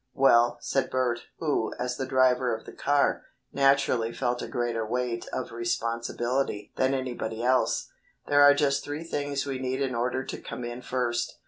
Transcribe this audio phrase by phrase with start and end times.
[0.15, 3.21] '""Well," said Bert, who, as the driver of the car,
[3.53, 7.91] naturally felt a greater weight of responsibility than anybody else,
[8.25, 11.35] "there are just three things we need in order to come in first.